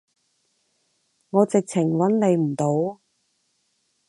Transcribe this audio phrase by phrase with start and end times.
[1.29, 2.99] 我直情揾你唔到